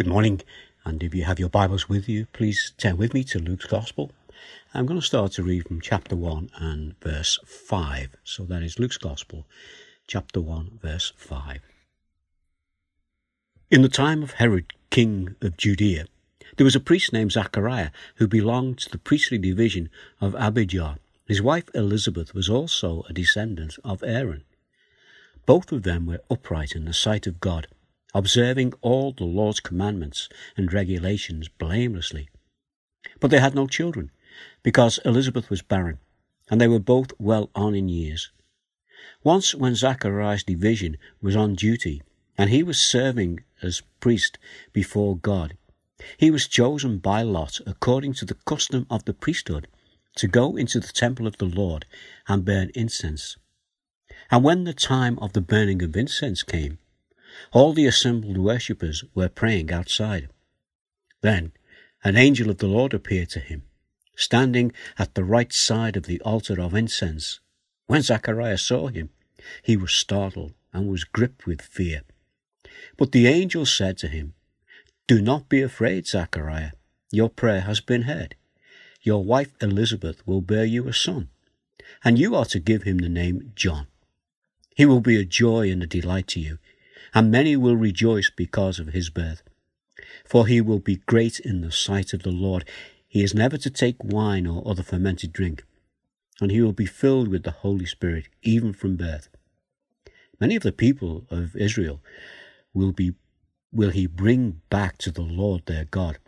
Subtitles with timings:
[0.00, 0.40] Good morning,
[0.86, 4.10] and if you have your Bibles with you, please turn with me to Luke's Gospel.
[4.72, 8.16] I'm going to start to read from chapter 1 and verse 5.
[8.24, 9.44] So that is Luke's Gospel,
[10.06, 11.58] chapter 1, verse 5.
[13.70, 16.06] In the time of Herod, king of Judea,
[16.56, 20.96] there was a priest named Zachariah who belonged to the priestly division of Abijah.
[21.26, 24.44] His wife Elizabeth was also a descendant of Aaron.
[25.44, 27.66] Both of them were upright in the sight of God
[28.14, 32.28] observing all the Lord's commandments and regulations blamelessly.
[33.20, 34.10] But they had no children,
[34.62, 35.98] because Elizabeth was barren,
[36.50, 38.30] and they were both well on in years.
[39.22, 42.02] Once, when Zachariah's division was on duty,
[42.36, 44.38] and he was serving as priest
[44.72, 45.56] before God,
[46.16, 49.68] he was chosen by lot according to the custom of the priesthood
[50.16, 51.84] to go into the temple of the Lord
[52.26, 53.36] and burn incense.
[54.30, 56.78] And when the time of the burning of incense came,
[57.52, 60.28] all the assembled worshippers were praying outside.
[61.20, 61.52] Then
[62.02, 63.62] an angel of the Lord appeared to him,
[64.16, 67.40] standing at the right side of the altar of incense.
[67.86, 69.10] When Zacharias saw him,
[69.62, 72.02] he was startled and was gripped with fear.
[72.96, 74.34] But the angel said to him,
[75.06, 76.72] Do not be afraid, Zachariah.
[77.10, 78.36] Your prayer has been heard.
[79.02, 81.28] Your wife Elizabeth will bear you a son,
[82.04, 83.86] and you are to give him the name John.
[84.76, 86.58] He will be a joy and a delight to you
[87.14, 89.42] and many will rejoice because of his birth.
[90.24, 92.64] For he will be great in the sight of the Lord.
[93.08, 95.64] He is never to take wine or other fermented drink,
[96.40, 99.28] and he will be filled with the Holy Spirit even from birth.
[100.40, 102.00] Many of the people of Israel
[102.72, 103.12] will be
[103.72, 106.18] will he bring back to the Lord their God.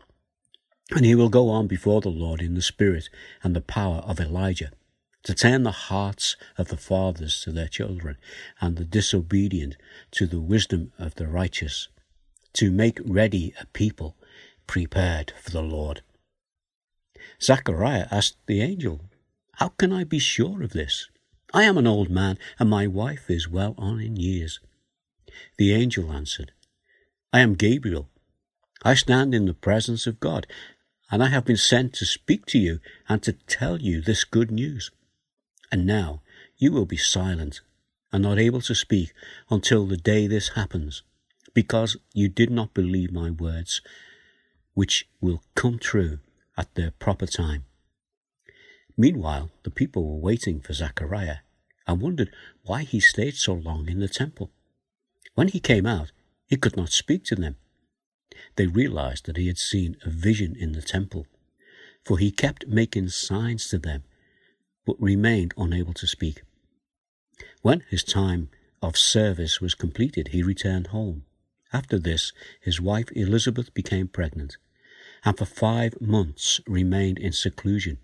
[0.92, 3.08] And he will go on before the Lord in the spirit
[3.42, 4.70] and the power of Elijah
[5.24, 8.16] to turn the hearts of the fathers to their children,
[8.60, 9.76] and the disobedient
[10.10, 11.88] to the wisdom of the righteous,
[12.54, 14.16] to make ready a people
[14.66, 16.02] prepared for the Lord.
[17.40, 19.00] Zachariah asked the angel,
[19.54, 21.08] How can I be sure of this?
[21.54, 24.58] I am an old man, and my wife is well on in years.
[25.58, 26.52] The angel answered,
[27.32, 28.08] I am Gabriel.
[28.82, 30.46] I stand in the presence of God,
[31.11, 34.50] and I have been sent to speak to you and to tell you this good
[34.50, 34.90] news.
[35.72, 36.20] And now
[36.58, 37.62] you will be silent
[38.12, 39.14] and not able to speak
[39.50, 41.02] until the day this happens,
[41.55, 43.80] because you did not believe my words,
[44.74, 46.18] which will come true
[46.58, 47.64] at their proper time.
[48.98, 51.38] Meanwhile, the people were waiting for Zachariah
[51.86, 52.30] and wondered
[52.64, 54.50] why he stayed so long in the temple.
[55.34, 56.12] When he came out,
[56.46, 57.56] he could not speak to them.
[58.56, 61.27] They realized that he had seen a vision in the temple,
[62.05, 64.05] for he kept making signs to them
[64.86, 66.42] but remained unable to speak.
[67.62, 68.50] When his time
[68.80, 71.24] of service was completed, he returned home.
[71.72, 74.56] After this, his wife Elizabeth became pregnant,
[75.24, 77.98] and for five months remained in seclusion.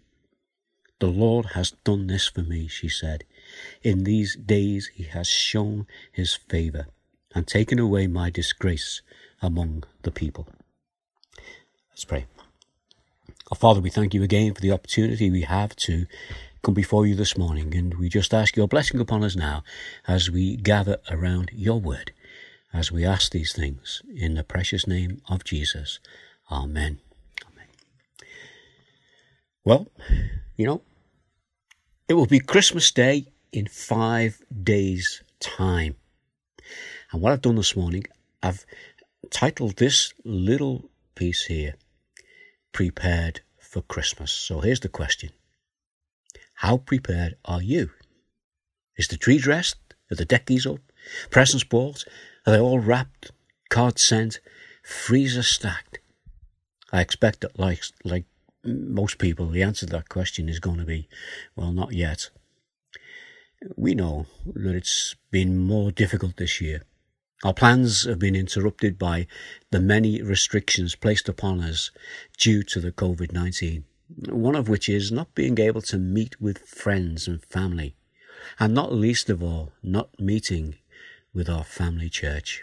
[1.00, 3.24] The Lord has done this for me, she said.
[3.82, 6.86] In these days he has shown his favour
[7.34, 9.02] and taken away my disgrace
[9.40, 10.48] among the people.
[11.90, 12.26] Let's pray.
[13.50, 16.06] Our Father, we thank you again for the opportunity we have to
[16.62, 19.62] come before you this morning, and we just ask your blessing upon us now
[20.06, 22.12] as we gather around your word,
[22.72, 26.00] as we ask these things in the precious name of Jesus.
[26.50, 26.98] Amen.
[27.46, 27.66] Amen.
[29.64, 29.88] Well,
[30.56, 30.82] you know,
[32.08, 35.96] it will be Christmas Day in five days' time.
[37.12, 38.04] And what I've done this morning,
[38.42, 38.66] I've
[39.30, 41.74] titled this little piece here,
[42.72, 44.32] Prepared for Christmas.
[44.32, 45.30] So here's the question
[46.58, 47.90] how prepared are you?
[48.96, 49.76] Is the tree dressed?
[50.10, 50.80] Are the deckies up?
[51.30, 52.04] Presents bought?
[52.44, 53.30] Are they all wrapped?
[53.70, 54.40] Cards sent?
[54.82, 56.00] Freezer stacked?
[56.92, 58.24] I expect that, like, like
[58.64, 61.08] most people, the answer to that question is going to be,
[61.54, 62.30] well, not yet.
[63.76, 66.82] We know that it's been more difficult this year.
[67.44, 69.28] Our plans have been interrupted by
[69.70, 71.92] the many restrictions placed upon us
[72.36, 73.84] due to the COVID 19
[74.16, 77.94] one of which is not being able to meet with friends and family,
[78.58, 80.76] and not least of all, not meeting
[81.34, 82.62] with our family church.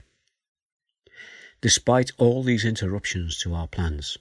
[1.61, 4.17] Despite all these interruptions to our plans,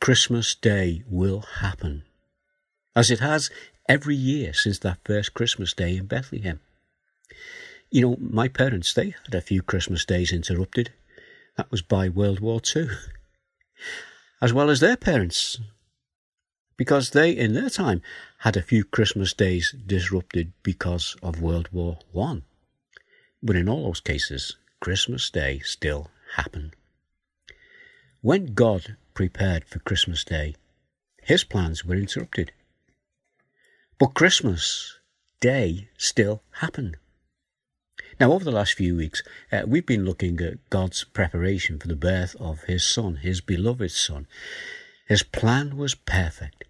[0.00, 2.04] Christmas Day will happen,
[2.94, 3.50] as it has
[3.88, 6.60] every year since that first Christmas Day in Bethlehem.
[7.90, 10.92] You know, my parents, they had a few Christmas days interrupted.
[11.56, 12.88] That was by World War II.
[14.42, 15.58] As well as their parents,
[16.76, 18.02] because they, in their time,
[18.38, 22.42] had a few Christmas days disrupted because of World War One.
[23.42, 26.74] But in all those cases, Christmas Day still happened.
[28.20, 30.54] When God prepared for Christmas Day,
[31.22, 32.52] his plans were interrupted.
[33.98, 34.98] But Christmas
[35.40, 36.96] Day still happened.
[38.20, 41.96] Now, over the last few weeks, uh, we've been looking at God's preparation for the
[41.96, 44.26] birth of His Son, His beloved Son.
[45.06, 46.64] His plan was perfect.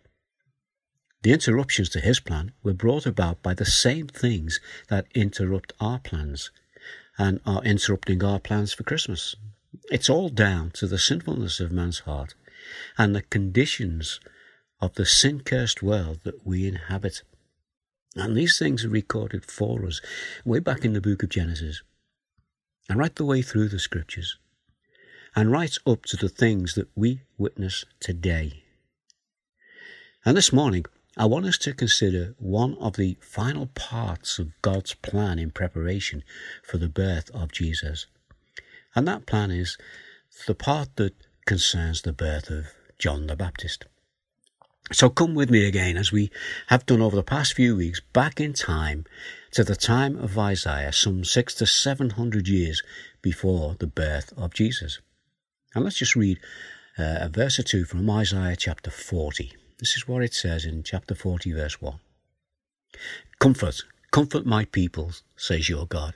[1.22, 5.98] The interruptions to His plan were brought about by the same things that interrupt our
[5.98, 6.50] plans
[7.16, 9.36] and are interrupting our plans for Christmas.
[9.90, 12.34] It's all down to the sinfulness of man's heart
[12.98, 14.20] and the conditions
[14.80, 17.22] of the sin cursed world that we inhabit.
[18.16, 20.00] And these things are recorded for us
[20.44, 21.82] way back in the book of Genesis
[22.88, 24.36] and right the way through the scriptures
[25.36, 28.62] and right up to the things that we witness today.
[30.24, 30.84] And this morning,
[31.16, 36.24] I want us to consider one of the final parts of God's plan in preparation
[36.62, 38.06] for the birth of Jesus.
[38.94, 39.76] And that plan is
[40.46, 41.14] the part that
[41.46, 42.66] concerns the birth of
[42.98, 43.84] John the Baptist.
[44.92, 46.30] So come with me again, as we
[46.66, 49.04] have done over the past few weeks, back in time
[49.52, 52.82] to the time of Isaiah, some six to seven hundred years
[53.22, 55.00] before the birth of Jesus.
[55.74, 56.38] And let's just read
[56.98, 59.52] uh, a verse or two from Isaiah chapter 40.
[59.78, 61.98] This is what it says in chapter 40, verse 1.
[63.40, 66.14] Comfort, comfort my people, says your God.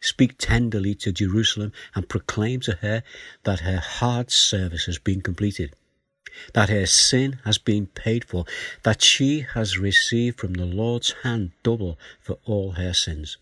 [0.00, 3.02] Speak tenderly to Jerusalem and proclaim to her
[3.44, 5.74] that her hard service has been completed
[6.54, 8.44] that her sin has been paid for,
[8.82, 13.38] that she has received from the Lord's hand double for all her sins.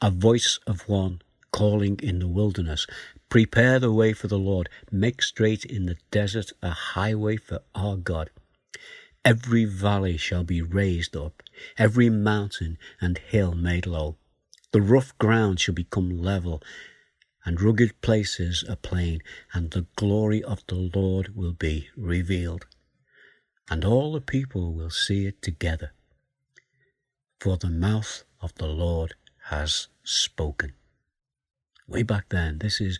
[0.00, 1.22] A voice of one
[1.52, 2.86] calling in the wilderness,
[3.34, 7.96] Prepare the way for the Lord, make straight in the desert a highway for our
[7.96, 8.30] God.
[9.24, 11.42] Every valley shall be raised up,
[11.76, 14.18] every mountain and hill made low.
[14.70, 16.62] The rough ground shall become level,
[17.44, 19.20] and rugged places a plain,
[19.52, 22.66] and the glory of the Lord will be revealed,
[23.68, 25.90] and all the people will see it together.
[27.40, 29.16] For the mouth of the Lord
[29.46, 30.74] has spoken.
[31.86, 32.98] Way back then, this is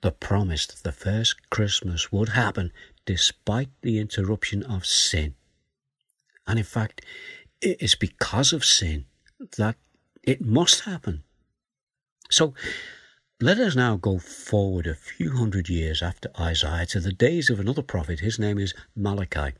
[0.00, 2.72] the promise that the first Christmas would happen
[3.04, 5.34] despite the interruption of sin.
[6.46, 7.04] And in fact,
[7.60, 9.06] it is because of sin
[9.56, 9.76] that
[10.22, 11.24] it must happen.
[12.30, 12.54] So,
[13.40, 17.60] let us now go forward a few hundred years after Isaiah to the days of
[17.60, 18.20] another prophet.
[18.20, 19.54] His name is Malachi.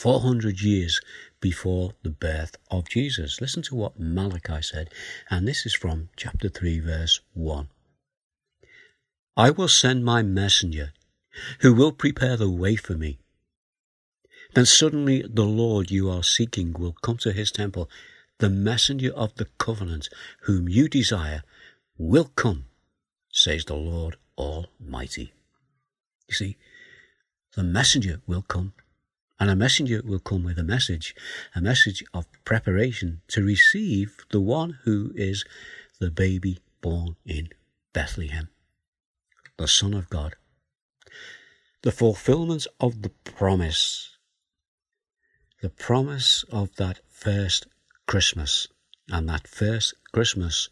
[0.00, 0.98] 400 years
[1.42, 3.42] before the birth of Jesus.
[3.42, 4.88] Listen to what Malachi said,
[5.28, 7.68] and this is from chapter 3, verse 1.
[9.36, 10.94] I will send my messenger
[11.60, 13.18] who will prepare the way for me.
[14.54, 17.90] Then suddenly the Lord you are seeking will come to his temple,
[18.38, 20.08] the messenger of the covenant
[20.44, 21.42] whom you desire
[21.98, 22.64] will come,
[23.30, 25.34] says the Lord Almighty.
[26.26, 26.56] You see,
[27.54, 28.72] the messenger will come,
[29.40, 31.16] and a messenger will come with a message,
[31.54, 35.46] a message of preparation to receive the one who is
[35.98, 37.48] the baby born in
[37.94, 38.50] Bethlehem,
[39.56, 40.36] the Son of God.
[41.82, 44.18] The fulfillment of the promise,
[45.62, 47.66] the promise of that first
[48.06, 48.68] Christmas,
[49.08, 50.68] and that first Christmas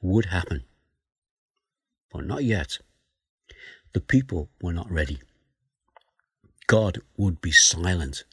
[0.00, 0.62] would happen.
[2.12, 2.78] But not yet.
[3.92, 5.18] The people were not ready.
[6.66, 8.24] God would be silent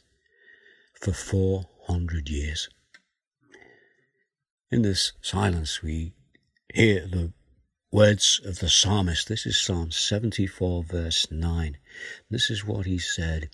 [0.94, 2.68] for 400 years.
[4.70, 6.14] In this silence, we
[6.72, 7.32] hear the
[7.90, 9.28] words of the psalmist.
[9.28, 11.76] This is Psalm 74, verse 9.
[12.30, 13.50] This is what he said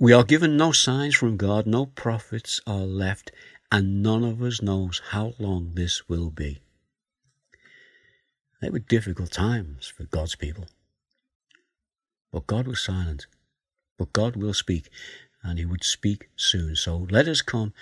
[0.00, 3.32] We are given no signs from God, no prophets are left,
[3.70, 6.62] and none of us knows how long this will be.
[8.62, 10.66] They were difficult times for God's people.
[12.32, 13.26] But God was silent.
[14.02, 14.90] But God will speak,
[15.44, 16.74] and He would speak soon.
[16.74, 17.72] So let us come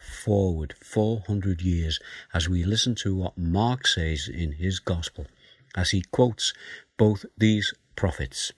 [0.00, 2.00] forward 400 years
[2.34, 5.28] as we listen to what Mark says in his Gospel
[5.76, 6.52] as he quotes
[6.96, 8.52] both these prophets.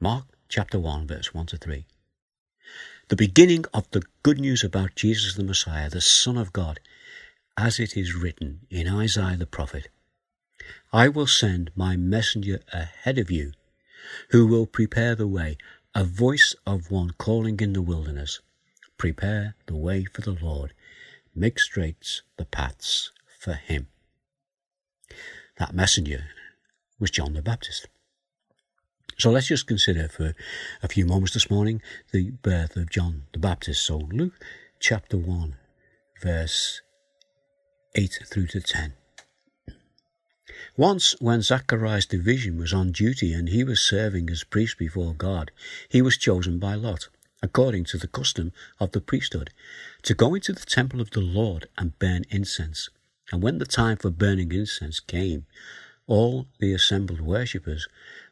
[0.00, 1.84] Mark chapter 1, verse 1 to 3.
[3.08, 6.80] The beginning of the good news about Jesus the Messiah, the Son of God,
[7.58, 9.88] as it is written in Isaiah the prophet.
[10.90, 13.52] I will send my messenger ahead of you,
[14.30, 15.56] who will prepare the way,
[15.96, 18.42] a voice of one calling in the wilderness.
[18.98, 20.74] Prepare the way for the Lord,
[21.34, 23.86] make straight the paths for him.
[25.58, 26.26] That messenger
[27.00, 27.88] was John the Baptist.
[29.16, 30.34] So let's just consider for
[30.82, 31.80] a few moments this morning
[32.12, 33.86] the birth of John the Baptist.
[33.86, 34.34] So Luke
[34.78, 35.56] chapter 1,
[36.20, 36.82] verse
[37.94, 38.92] 8 through to 10.
[40.76, 45.50] Once, when Zachariah's division was on duty and he was serving as priest before God,
[45.88, 47.08] he was chosen by Lot,
[47.42, 49.50] according to the custom of the priesthood,
[50.02, 52.88] to go into the temple of the Lord and burn incense.
[53.32, 55.46] And when the time for burning incense came,
[56.06, 57.88] all the assembled worshippers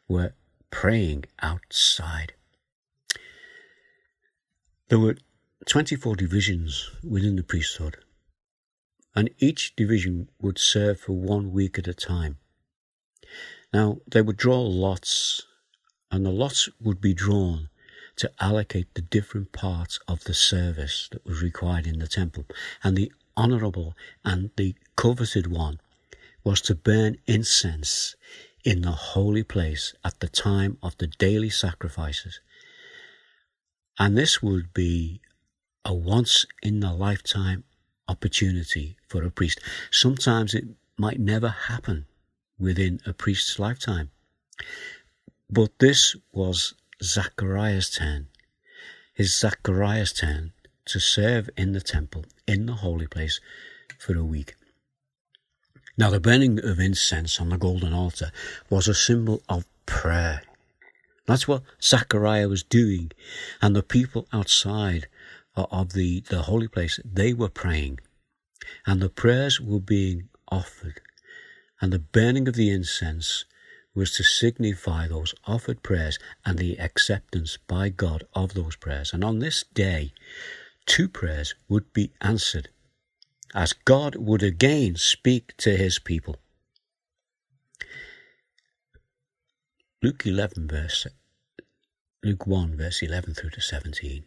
[0.07, 0.33] were
[0.71, 2.33] praying outside.
[4.89, 5.17] There were
[5.65, 7.97] 24 divisions within the priesthood,
[9.15, 12.37] and each division would serve for one week at a time.
[13.73, 15.43] Now, they would draw lots,
[16.11, 17.69] and the lots would be drawn
[18.17, 22.45] to allocate the different parts of the service that was required in the temple.
[22.83, 25.79] And the honourable and the coveted one
[26.43, 28.15] was to burn incense
[28.63, 32.39] in the holy place at the time of the daily sacrifices.
[33.99, 35.21] And this would be
[35.83, 37.63] a once in a lifetime
[38.07, 39.59] opportunity for a priest.
[39.91, 40.65] Sometimes it
[40.97, 42.05] might never happen
[42.59, 44.11] within a priest's lifetime.
[45.49, 48.27] But this was Zachariah's turn,
[49.13, 50.53] his Zachariah's turn
[50.85, 53.39] to serve in the temple, in the holy place,
[53.97, 54.55] for a week.
[55.97, 58.31] Now, the burning of incense on the golden altar
[58.69, 60.41] was a symbol of prayer.
[61.25, 63.11] That's what Zachariah was doing.
[63.61, 65.07] And the people outside
[65.55, 67.99] of the, the holy place, they were praying.
[68.85, 71.01] And the prayers were being offered.
[71.81, 73.45] And the burning of the incense
[73.93, 79.13] was to signify those offered prayers and the acceptance by God of those prayers.
[79.13, 80.13] And on this day,
[80.85, 82.69] two prayers would be answered
[83.53, 86.35] as God would again speak to his people.
[90.01, 91.07] Luke 11 verse
[92.21, 94.23] Luke 1 verse 11 through to 17.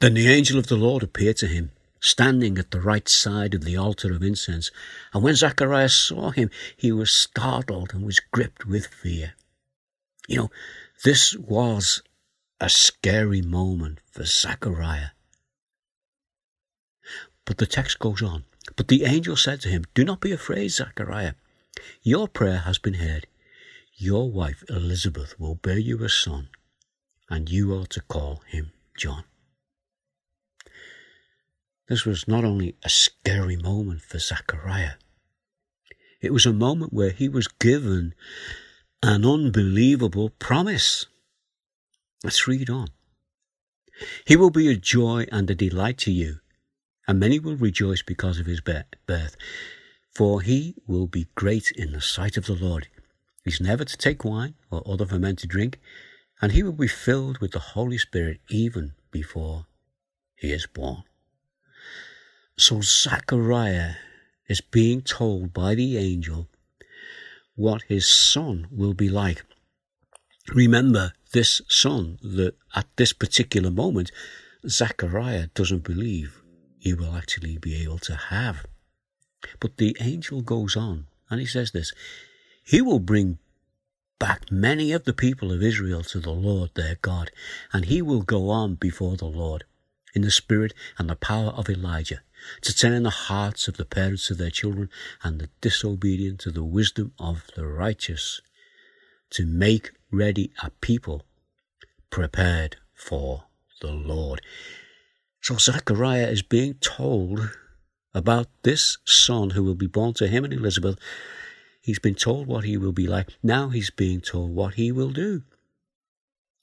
[0.00, 3.64] Then the angel of the Lord appeared to him standing at the right side of
[3.64, 4.70] the altar of incense.
[5.12, 9.34] And when Zacharias saw him, he was startled and was gripped with fear.
[10.28, 10.50] You know,
[11.04, 12.02] this was
[12.60, 15.10] a scary moment for Zachariah.
[17.44, 18.44] But the text goes on.
[18.76, 21.34] But the angel said to him, Do not be afraid, Zachariah.
[22.02, 23.26] Your prayer has been heard.
[23.94, 26.48] Your wife Elizabeth will bear you a son,
[27.30, 29.24] and you are to call him John.
[31.88, 34.94] This was not only a scary moment for Zachariah,
[36.20, 38.14] it was a moment where he was given
[39.02, 41.06] an unbelievable promise.
[42.24, 42.88] Let's read on.
[44.26, 46.40] He will be a joy and a delight to you,
[47.06, 49.36] and many will rejoice because of his birth,
[50.12, 52.88] for he will be great in the sight of the Lord.
[53.44, 55.78] He's never to take wine or other fermented drink,
[56.42, 59.66] and he will be filled with the Holy Spirit even before
[60.34, 61.04] he is born.
[62.58, 63.96] So Zachariah
[64.48, 66.48] is being told by the angel
[67.54, 69.44] what his son will be like.
[70.54, 74.10] Remember, this son that at this particular moment,
[74.66, 76.40] Zachariah doesn't believe
[76.78, 78.64] he will actually be able to have.
[79.60, 81.92] But the angel goes on and he says this
[82.64, 83.38] He will bring
[84.18, 87.30] back many of the people of Israel to the Lord their God,
[87.70, 89.64] and he will go on before the Lord
[90.16, 92.22] in the spirit and the power of Elijah
[92.62, 94.88] to turn the hearts of the parents to their children
[95.22, 98.40] and the disobedient to the wisdom of the righteous,
[99.30, 101.22] to make ready a people
[102.10, 103.44] prepared for
[103.80, 104.40] the Lord.
[105.42, 107.50] So Zechariah is being told
[108.14, 110.98] about this son who will be born to him and Elizabeth.
[111.82, 113.36] He's been told what he will be like.
[113.42, 115.42] Now he's being told what he will do.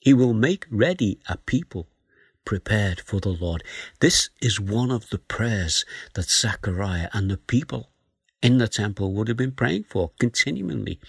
[0.00, 1.86] He will make ready a people
[2.44, 3.62] prepared for the Lord.
[4.00, 5.84] This is one of the prayers
[6.14, 7.90] that Zechariah and the people
[8.42, 11.00] in the temple would have been praying for continually.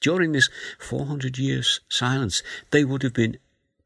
[0.00, 0.48] During this
[0.78, 3.38] 400 years silence, they would have been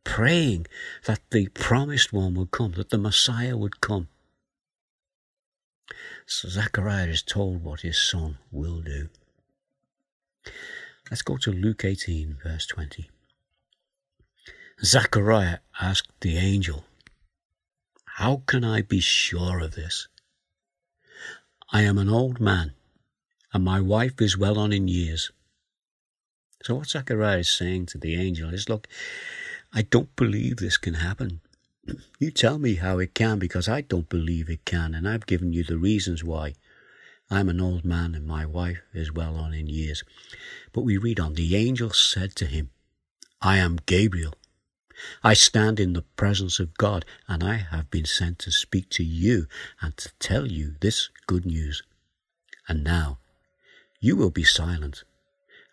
[0.04, 0.66] praying
[1.06, 4.08] that the promised one would come, that the Messiah would come.
[6.26, 9.08] So Zechariah is told what his son will do.
[11.10, 13.10] Let's go to Luke 18, verse 20.
[14.82, 16.86] Zachariah asked the angel,
[18.16, 20.08] How can I be sure of this?
[21.70, 22.72] I am an old man,
[23.52, 25.32] and my wife is well on in years.
[26.62, 28.88] So, what Zachariah is saying to the angel is, Look,
[29.70, 31.42] I don't believe this can happen.
[32.18, 35.52] You tell me how it can because I don't believe it can, and I've given
[35.52, 36.54] you the reasons why.
[37.30, 40.02] I'm an old man, and my wife is well on in years.
[40.72, 42.70] But we read on the angel said to him,
[43.42, 44.34] I am Gabriel
[45.22, 49.04] I stand in the presence of God, and I have been sent to speak to
[49.04, 49.46] you
[49.80, 51.82] and to tell you this good news.
[52.68, 53.18] And now
[54.00, 55.04] you will be silent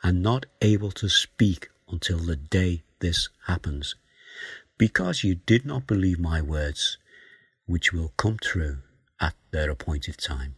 [0.04, 3.96] and not able to speak until the day this happens,
[4.78, 6.98] because you did not believe my words,
[7.66, 8.80] which will come true
[9.20, 10.56] at their appointed time.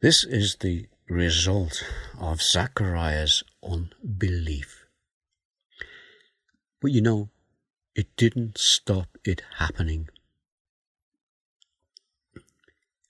[0.00, 1.84] This is the result
[2.18, 4.77] of Zachariah's unbelief.
[6.80, 7.30] But you know,
[7.94, 10.08] it didn't stop it happening.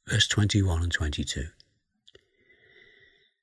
[0.07, 1.49] Verse 21 and 22.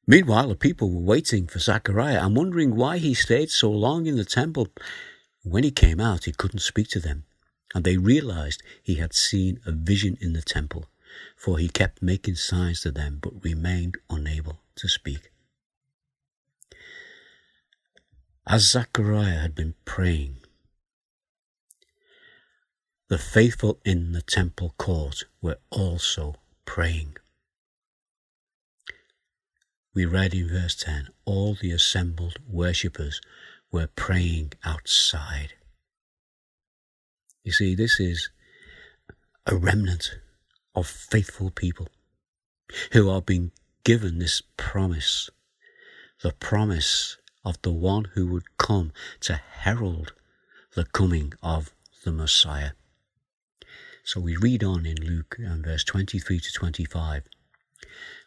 [0.08, 4.17] Meanwhile, the people were waiting for Zachariah and wondering why he stayed so long in
[4.17, 4.67] the temple.
[5.44, 7.25] When he came out, he couldn't speak to them,
[7.74, 10.86] and they realized he had seen a vision in the temple,
[11.36, 15.32] for he kept making signs to them but remained unable to speak.
[18.47, 20.37] As Zachariah had been praying,
[23.07, 27.17] the faithful in the temple court were also praying.
[29.95, 33.19] We read in verse 10 all the assembled worshippers
[33.71, 35.53] were praying outside.
[37.43, 38.29] You see, this is
[39.47, 40.19] a remnant
[40.75, 41.87] of faithful people
[42.91, 43.51] who are being
[43.83, 45.31] given this promise
[46.21, 50.13] the promise of the one who would come to herald
[50.73, 51.71] the coming of
[52.03, 52.71] the Messiah.
[54.03, 57.23] So we read on in Luke um, verse 23 to 25.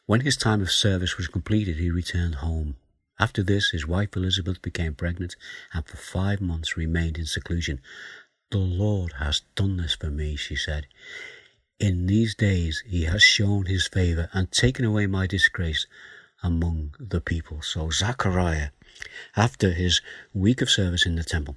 [0.06, 2.76] When his time of service was completed, he returned home.
[3.20, 5.36] After this, his wife Elizabeth became pregnant
[5.72, 7.80] and for five months remained in seclusion.
[8.50, 10.86] The Lord has done this for me, she said.
[11.78, 15.86] In these days he has shown his favor and taken away my disgrace
[16.42, 17.62] among the people.
[17.62, 18.70] So Zachariah,
[19.36, 20.00] after his
[20.32, 21.56] week of service in the temple,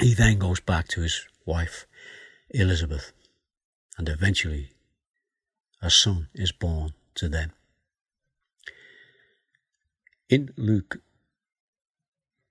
[0.00, 1.86] he then goes back to his wife
[2.50, 3.12] Elizabeth,
[3.96, 4.70] and eventually
[5.80, 7.52] a son is born to them.
[10.28, 11.00] In Luke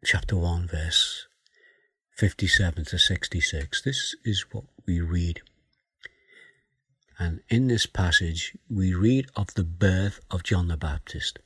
[0.06, 1.27] chapter 1, verse
[2.16, 5.42] 57 to 66, this is what we read.
[7.18, 11.40] And in this passage, we read of the birth of John the Baptist.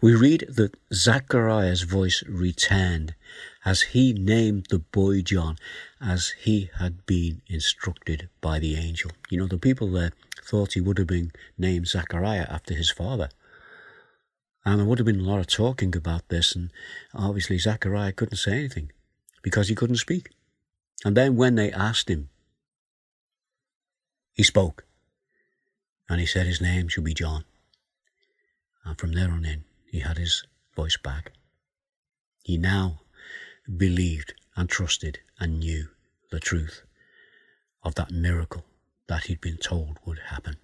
[0.00, 3.14] We read that Zachariah's voice returned
[3.64, 5.56] as he named the boy John
[6.00, 9.10] as he had been instructed by the angel.
[9.28, 13.28] You know, the people there thought he would have been named Zachariah after his father.
[14.64, 16.70] And there would have been a lot of talking about this, and
[17.14, 18.92] obviously Zachariah couldn't say anything
[19.42, 20.30] because he couldn't speak.
[21.04, 22.30] And then when they asked him,
[24.32, 24.84] he spoke.
[26.08, 27.44] And he said his name should be John.
[28.86, 30.44] And from there on in, he had his
[30.74, 31.32] voice back.
[32.44, 33.00] He now
[33.76, 35.88] believed and trusted and knew
[36.30, 36.82] the truth
[37.82, 38.64] of that miracle
[39.08, 40.56] that he'd been told would happen.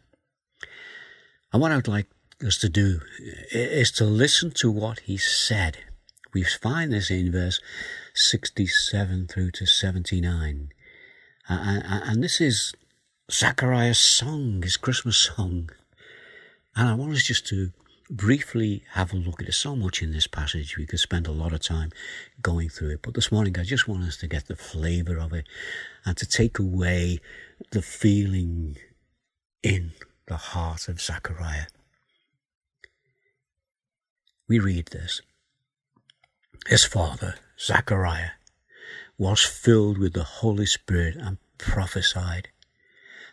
[1.53, 2.07] And what I'd like
[2.47, 3.01] us to do
[3.51, 5.79] is to listen to what he said.
[6.33, 7.61] We find this in verse
[8.15, 10.73] 67 through to 79.
[11.49, 12.73] And this is
[13.31, 15.71] Zachariah's song, his Christmas song.
[16.75, 17.73] And I want us just to
[18.12, 19.55] briefly have a look at it.
[19.55, 21.90] So much in this passage, we could spend a lot of time
[22.42, 23.03] going through it.
[23.03, 25.46] But this morning, I just want us to get the flavour of it
[26.05, 27.20] and to take away
[27.70, 28.77] the feeling
[29.62, 29.92] in
[30.27, 31.66] the heart of Zachariah.
[34.48, 35.22] We read this.
[36.66, 38.33] His father, Zachariah,
[39.16, 42.48] was filled with the Holy Spirit and prophesied.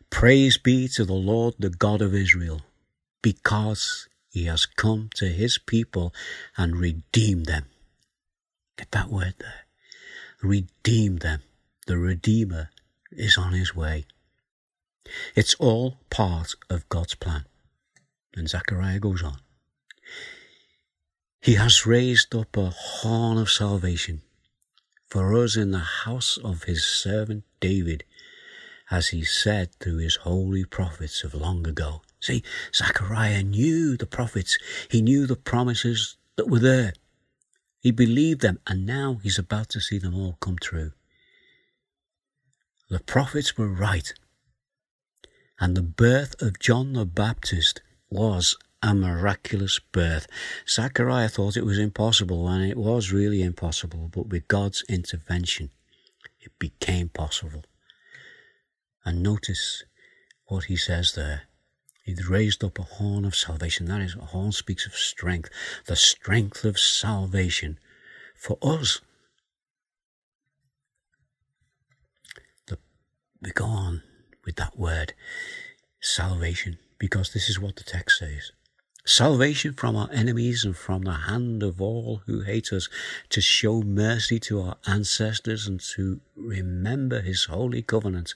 [0.10, 2.62] Praise be to the Lord, the God of Israel,
[3.22, 6.14] because he has come to his people
[6.58, 7.66] and redeemed them.
[8.78, 9.66] Get that word there.
[10.42, 11.42] Redeemed them.
[11.88, 12.70] The Redeemer
[13.12, 14.06] is on his way.
[15.36, 17.46] It's all part of God's plan.
[18.36, 19.40] And Zechariah goes on.
[21.42, 24.22] He has raised up a horn of salvation
[25.10, 28.04] for us in the house of his servant David,
[28.92, 32.02] as he said through his holy prophets of long ago.
[32.20, 32.44] See,
[32.76, 34.58] Zechariah knew the prophets.
[34.90, 36.94] He knew the promises that were there.
[37.80, 40.92] He believed them, and now he's about to see them all come true.
[42.90, 44.14] The prophets were right.
[45.60, 50.28] And the birth of John the Baptist was a miraculous birth.
[50.68, 55.72] Zachariah thought it was impossible, and it was really impossible, but with God's intervention,
[56.40, 57.64] it became possible.
[59.06, 59.84] And notice
[60.46, 61.49] what he says there.
[62.10, 63.86] He's raised up a horn of salvation.
[63.86, 65.52] That is, a horn speaks of strength,
[65.86, 67.78] the strength of salvation
[68.36, 69.02] for us.
[72.66, 72.80] The,
[73.44, 74.02] we go on
[74.44, 75.14] with that word,
[76.02, 78.54] salvation, because this is what the text says.
[79.06, 82.90] salvation from our enemies and from the hand of all who hate us,
[83.30, 88.34] to show mercy to our ancestors and to remember his holy covenant,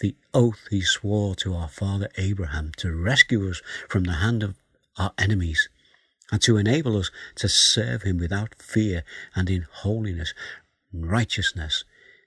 [0.00, 4.56] the oath he swore to our father Abraham to rescue us from the hand of
[4.98, 5.68] our enemies
[6.32, 9.04] and to enable us to serve him without fear
[9.34, 10.34] and in holiness
[10.92, 11.84] and righteousness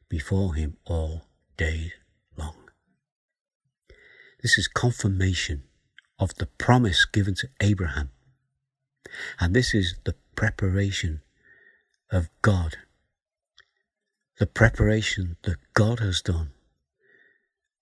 [0.09, 1.25] before him all
[1.57, 1.93] day
[2.37, 2.55] long.
[4.41, 5.63] This is confirmation
[6.19, 8.11] of the promise given to Abraham.
[9.39, 11.21] And this is the preparation
[12.11, 12.77] of God.
[14.39, 16.51] The preparation that God has done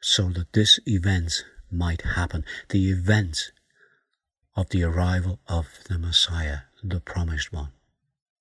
[0.01, 2.45] so that this event might happen.
[2.69, 3.51] The event
[4.55, 7.69] of the arrival of the Messiah, the promised one.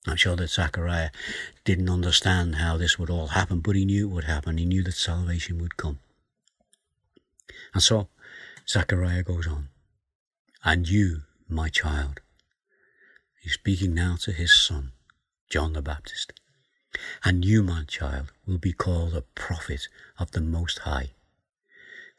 [0.07, 1.11] I'm sure that Zechariah
[1.65, 4.59] didn't understand how this would all happen, but he knew it would happen.
[4.59, 5.99] He knew that salvation would come.
[7.73, 8.09] And so
[8.69, 9.69] Zechariah goes on.
[10.63, 12.21] And you, my child,
[13.43, 14.93] he's speaking now to his son,
[15.51, 16.33] John the Baptist.
[17.25, 19.89] And you, my child, will be called a prophet
[20.19, 21.14] of the Most High.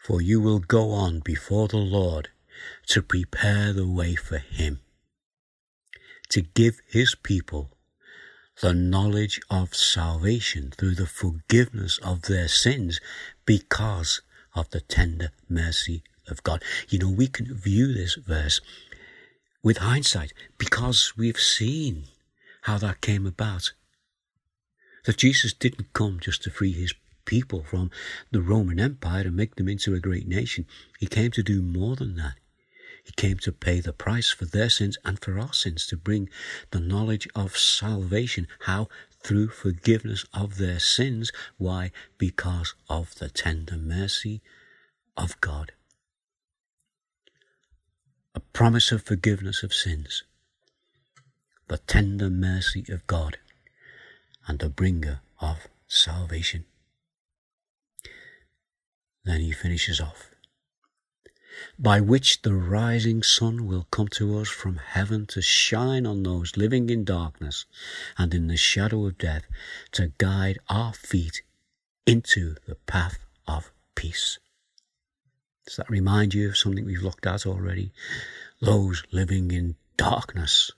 [0.06, 2.30] For you will go on before the Lord
[2.90, 4.82] to prepare the way for him,
[6.30, 7.72] to give his people
[8.62, 13.02] the knowledge of salvation through the forgiveness of their sins
[13.48, 14.22] because
[14.54, 16.64] of the tender mercy of God.
[16.88, 18.62] You know, we can view this verse
[19.64, 22.04] with hindsight because we've seen
[22.62, 23.74] how that came about.
[25.06, 26.94] That Jesus didn't come just to free his
[27.26, 27.92] people from
[28.32, 30.66] the Roman Empire and make them into a great nation.
[31.00, 32.36] He came to do more than that.
[33.04, 36.28] He came to pay the price for their sins and for our sins, to bring
[36.72, 38.48] the knowledge of salvation.
[38.62, 38.88] How?
[39.24, 41.32] Through forgiveness of their sins.
[41.58, 41.92] Why?
[42.18, 44.42] Because of the tender mercy
[45.16, 45.72] of God.
[48.34, 50.24] A promise of forgiveness of sins.
[51.68, 53.38] The tender mercy of God
[54.48, 56.66] and the bringer of salvation.
[59.26, 60.36] Then he finishes off
[61.78, 66.58] by which the rising sun will come to us from heaven to shine on those
[66.58, 67.66] living in darkness
[68.18, 69.44] and in the shadow of death,
[69.92, 71.42] to guide our feet
[72.06, 74.40] into the path of peace.
[75.66, 77.92] Does that remind you of something we've looked at already?
[78.62, 80.72] Those living in darkness.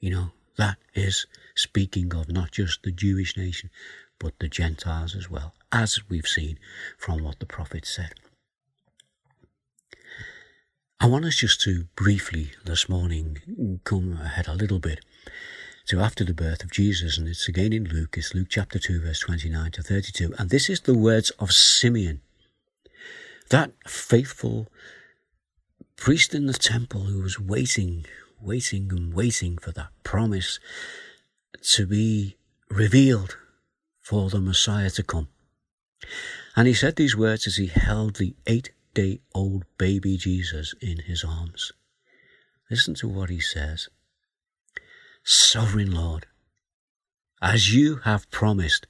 [0.00, 3.70] You know, that is speaking of not just the Jewish nation,
[4.18, 6.58] but the Gentiles as well, as we've seen
[6.98, 8.14] from what the prophet said.
[10.98, 15.00] I want us just to briefly this morning come ahead a little bit
[15.88, 19.02] to after the birth of Jesus, and it's again in Luke, it's Luke chapter 2,
[19.02, 20.34] verse 29 to 32.
[20.38, 22.22] And this is the words of Simeon,
[23.50, 24.68] that faithful
[25.96, 28.06] priest in the temple who was waiting,
[28.40, 30.58] waiting, and waiting for that promise
[31.74, 32.36] to be
[32.70, 33.36] revealed
[34.06, 35.26] for the Messiah to come.
[36.54, 40.98] And he said these words as he held the eight day old baby Jesus in
[41.00, 41.72] his arms.
[42.70, 43.88] Listen to what he says
[45.24, 46.26] Sovereign Lord,
[47.42, 48.86] as you have promised,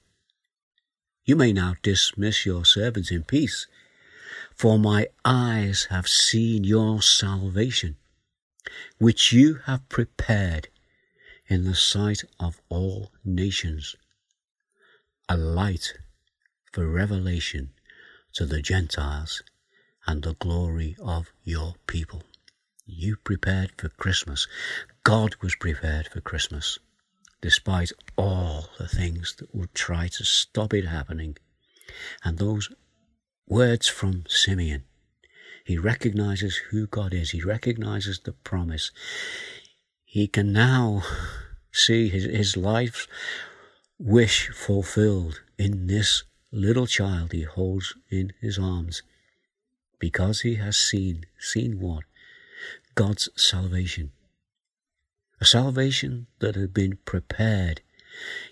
[1.24, 3.66] you may now dismiss your servants in peace,
[4.54, 7.96] for my eyes have seen your salvation,
[8.98, 10.68] which you have prepared
[11.48, 13.96] in the sight of all nations,
[15.28, 15.94] a light
[16.72, 17.70] for revelation
[18.32, 19.42] to the Gentiles
[20.06, 22.22] and the glory of your people.
[22.86, 24.46] You prepared for Christmas.
[25.02, 26.78] God was prepared for Christmas,
[27.40, 31.36] despite all the things that would try to stop it happening.
[32.22, 32.70] And those
[33.48, 34.84] words from Simeon,
[35.64, 38.92] he recognizes who God is, he recognizes the promise.
[40.04, 41.02] He can now
[41.72, 43.08] see his, his life's
[43.98, 49.02] wish fulfilled in this little child he holds in his arms
[49.98, 52.04] because he has seen, seen what?
[52.94, 54.12] God's salvation.
[55.40, 57.82] A salvation that had been prepared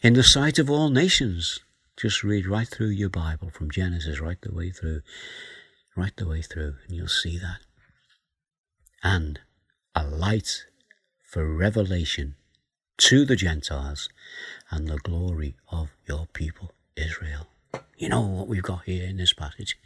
[0.02, 1.60] in the sight of all nations.
[1.96, 5.00] Just read right through your Bible from Genesis right the way through,
[5.96, 7.60] right the way through, and you'll see that.
[9.02, 9.40] And
[9.94, 10.66] a light
[11.22, 12.36] for revelation
[12.96, 14.08] to the Gentiles
[14.70, 17.48] and the glory of your people, Israel.
[17.96, 19.76] You know what we've got here in this passage?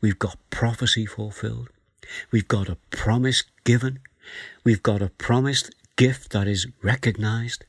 [0.00, 1.68] We've got prophecy fulfilled.
[2.30, 4.00] We've got a promise given.
[4.62, 7.64] We've got a promised gift that is recognized.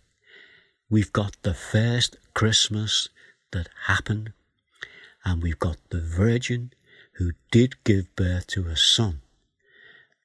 [0.89, 3.09] We've got the first Christmas
[3.51, 4.33] that happened.
[5.23, 6.71] And we've got the virgin
[7.13, 9.21] who did give birth to a son.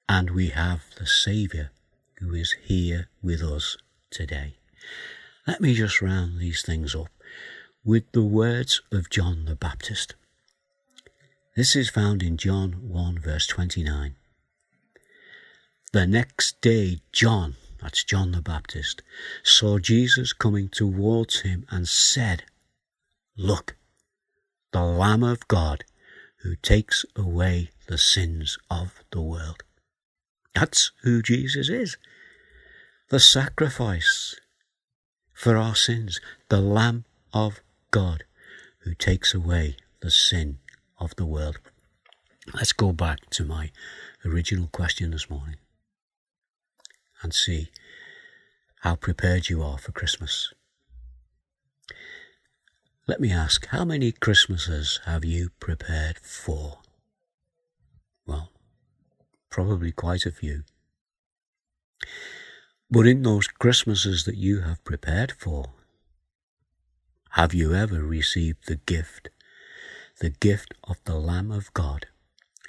[0.09, 1.71] And we have the Saviour
[2.19, 3.77] who is here with us
[4.11, 4.55] today.
[5.47, 7.09] Let me just round these things up
[7.85, 10.15] with the words of John the Baptist.
[11.57, 14.15] This is found in John 1, verse 29.
[15.93, 19.03] The next day, John, that's John the Baptist,
[19.43, 22.45] saw Jesus coming towards him and said,
[23.37, 23.77] Look,
[24.73, 25.85] the Lamb of God
[26.43, 29.63] who takes away the sins of the world.
[30.55, 31.97] That's who Jesus is.
[33.11, 34.37] The sacrifice
[35.33, 38.23] for our sins, the Lamb of God
[38.83, 40.61] who takes away the sin
[40.97, 41.59] of the world.
[42.55, 43.73] Let's go back to my
[44.25, 45.57] original question this morning
[47.21, 47.71] and see
[48.83, 50.55] how prepared you are for Christmas.
[53.09, 56.79] Let me ask, how many Christmases have you prepared for?
[58.25, 58.53] Well,
[59.51, 60.63] probably quite a few.
[62.93, 65.67] But in those Christmases that you have prepared for,
[67.35, 69.29] have you ever received the gift,
[70.19, 72.07] the gift of the Lamb of God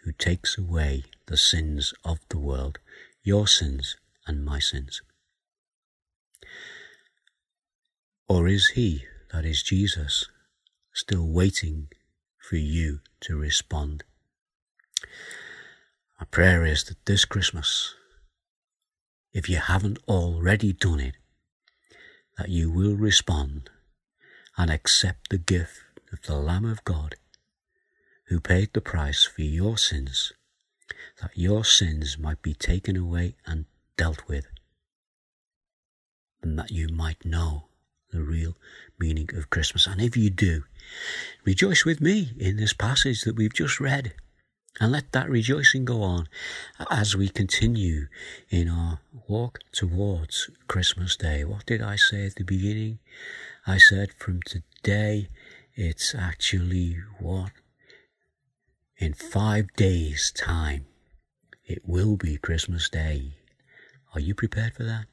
[0.03, 2.77] who takes away the sins of the world,
[3.23, 5.01] your sins and my sins?
[8.29, 10.27] Or is he, that is Jesus,
[10.93, 11.87] still waiting
[12.37, 14.03] for you to respond?
[16.19, 17.95] My prayer is that this Christmas,
[19.33, 21.15] if you haven't already done it,
[22.37, 23.69] that you will respond
[24.57, 27.15] and accept the gift of the Lamb of God
[28.25, 30.33] who paid the price for your sins,
[31.21, 33.65] that your sins might be taken away and
[33.97, 34.47] dealt with,
[36.41, 37.65] and that you might know
[38.11, 38.55] the real
[38.99, 39.87] meaning of Christmas.
[39.87, 40.63] And if you do,
[41.45, 44.13] rejoice with me in this passage that we've just read.
[44.79, 46.27] And let that rejoicing go on
[46.89, 48.07] as we continue
[48.49, 51.43] in our walk towards Christmas Day.
[51.43, 52.99] What did I say at the beginning?
[53.67, 55.27] I said from today,
[55.75, 57.51] it's actually what?
[58.97, 60.85] In five days' time,
[61.65, 63.35] it will be Christmas Day.
[64.13, 65.05] Are you prepared for that?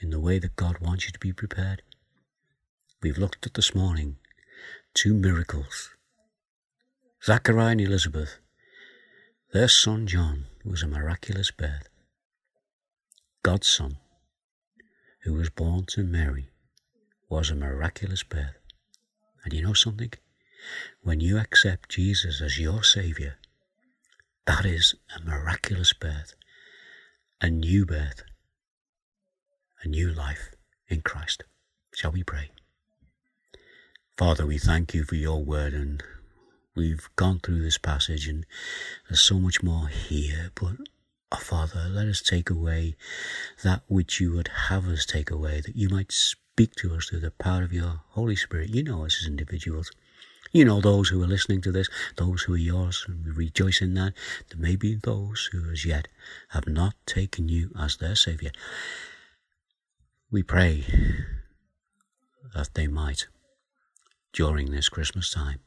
[0.00, 1.82] In the way that God wants you to be prepared?
[3.02, 4.16] We've looked at this morning
[4.94, 5.90] two miracles
[7.24, 8.38] Zachariah and Elizabeth,
[9.52, 11.88] their son John was a miraculous birth.
[13.42, 13.98] God's son,
[15.24, 16.50] who was born to Mary,
[17.28, 18.56] was a miraculous birth.
[19.44, 20.12] And you know something?
[21.02, 23.34] When you accept Jesus as your Saviour,
[24.46, 26.34] that is a miraculous birth,
[27.40, 28.22] a new birth,
[29.82, 30.50] a new life
[30.88, 31.42] in Christ.
[31.92, 32.50] Shall we pray?
[34.16, 36.02] Father, we thank you for your word and
[36.78, 38.46] We've gone through this passage and
[39.08, 40.76] there's so much more here, but
[41.32, 42.94] oh, Father, let us take away
[43.64, 47.18] that which you would have us take away, that you might speak to us through
[47.18, 48.70] the power of your Holy Spirit.
[48.72, 49.90] You know us as individuals.
[50.52, 53.82] You know those who are listening to this, those who are yours, and we rejoice
[53.82, 54.12] in that.
[54.48, 56.06] There may be those who as yet
[56.50, 58.52] have not taken you as their Saviour.
[60.30, 60.84] We pray
[62.54, 63.26] that they might
[64.32, 65.58] during this Christmas time.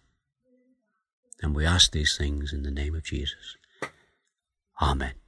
[1.41, 3.57] And we ask these things in the name of Jesus.
[4.81, 5.20] Amen.